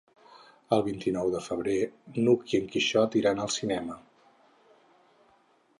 El 0.77 0.79
vint-i-nou 0.87 1.29
de 1.35 1.41
febrer 1.47 1.75
n'Hug 2.21 2.55
i 2.55 2.59
en 2.61 2.67
Quixot 2.75 3.19
iran 3.21 3.45
al 3.45 3.53
cinema. 3.59 4.01